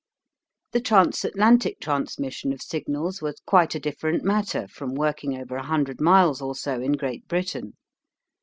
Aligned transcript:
The 0.71 0.81
trans 0.81 1.23
Atlantic 1.23 1.79
transmission 1.79 2.51
of 2.53 2.59
signals 2.63 3.21
was 3.21 3.39
quite 3.45 3.75
a 3.75 3.79
different 3.79 4.23
matter 4.23 4.67
from 4.67 4.95
working 4.95 5.37
over 5.37 5.55
100 5.57 6.01
miles 6.01 6.41
or 6.41 6.55
so 6.55 6.81
in 6.81 6.93
Great 6.93 7.27
Britain. 7.27 7.75